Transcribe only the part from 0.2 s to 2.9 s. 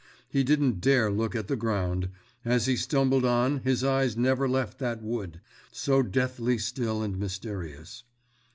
He didn't dare look at the ground; as he